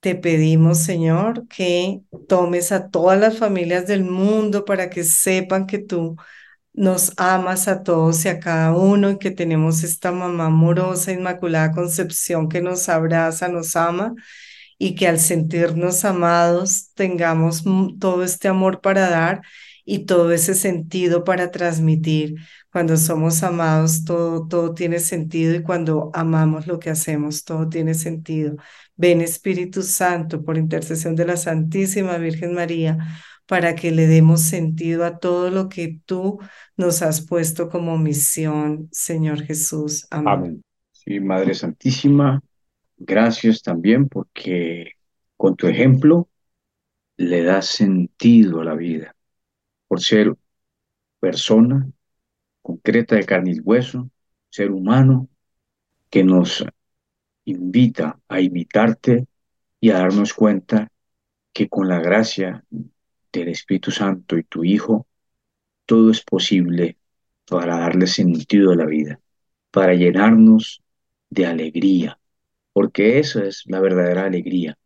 [0.00, 5.78] Te pedimos, Señor, que tomes a todas las familias del mundo para que sepan que
[5.78, 6.16] tú
[6.74, 11.72] nos amas a todos y a cada uno y que tenemos esta mamá amorosa, Inmaculada
[11.72, 14.14] Concepción que nos abraza, nos ama
[14.78, 17.64] y que al sentirnos amados tengamos
[17.98, 19.42] todo este amor para dar
[19.84, 22.36] y todo ese sentido para transmitir.
[22.70, 27.94] Cuando somos amados, todo, todo tiene sentido y cuando amamos lo que hacemos, todo tiene
[27.94, 28.56] sentido.
[28.96, 32.98] Ven Espíritu Santo por intercesión de la Santísima Virgen María
[33.46, 36.40] para que le demos sentido a todo lo que tú
[36.76, 40.06] nos has puesto como misión, Señor Jesús.
[40.10, 40.28] Amén.
[40.28, 40.64] Amén.
[40.90, 42.42] Sí, Madre Santísima,
[42.96, 44.92] gracias también porque
[45.36, 46.28] con tu ejemplo
[47.16, 49.14] le das sentido a la vida.
[49.88, 50.34] Por ser
[51.20, 51.88] persona
[52.62, 54.10] concreta de carne y hueso,
[54.50, 55.28] ser humano,
[56.10, 56.64] que nos
[57.44, 59.26] invita a imitarte
[59.80, 60.90] y a darnos cuenta
[61.52, 62.64] que con la gracia
[63.32, 65.06] del Espíritu Santo y tu Hijo,
[65.84, 66.98] todo es posible
[67.48, 69.20] para darle sentido a la vida,
[69.70, 70.82] para llenarnos
[71.30, 72.18] de alegría,
[72.76, 74.76] porque eso es la verdadera alegría,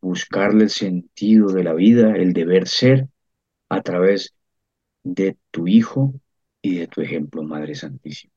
[0.00, 3.08] buscarle el sentido de la vida, el deber ser
[3.68, 4.36] a través
[5.02, 6.14] de tu Hijo
[6.62, 8.32] y de tu ejemplo, Madre Santísima.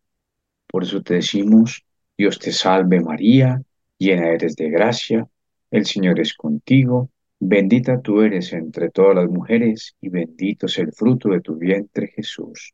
[0.65, 1.85] Por eso te decimos,
[2.17, 3.61] Dios te salve María,
[3.99, 5.29] llena eres de gracia,
[5.69, 10.91] el Señor es contigo, bendita tú eres entre todas las mujeres y bendito es el
[10.91, 12.71] fruto de tu vientre Jesús.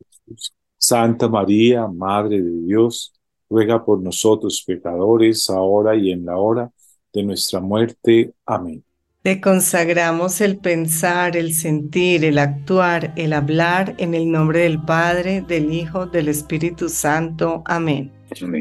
[0.78, 3.17] Santa María, Madre de Dios,
[3.50, 6.72] ruega por nosotros pecadores, ahora y en la hora
[7.14, 8.34] de nuestra muerte.
[8.46, 8.84] Amén.
[9.24, 15.42] Te consagramos el pensar, el sentir, el actuar, el hablar en el nombre del Padre,
[15.42, 17.62] del Hijo, del Espíritu Santo.
[17.66, 18.12] Amén.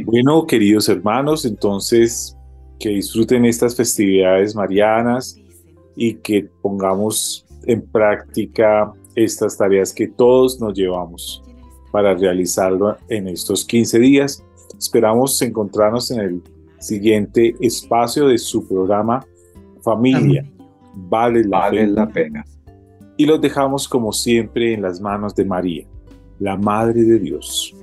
[0.04, 2.36] Bueno, queridos hermanos, entonces
[2.78, 5.40] que disfruten estas festividades marianas
[5.94, 11.42] y que pongamos en práctica estas tareas que todos nos llevamos
[11.90, 14.44] para realizarlo en estos 15 días.
[14.78, 16.42] Esperamos encontrarnos en el
[16.78, 19.24] siguiente espacio de su programa
[19.82, 20.44] Familia
[20.96, 22.44] vale la, pena.
[23.16, 25.86] Y los dejamos como siempre en las manos de María,
[26.38, 27.74] la Madre de Dios.